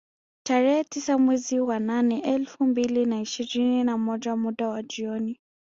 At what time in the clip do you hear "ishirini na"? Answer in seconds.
3.21-3.97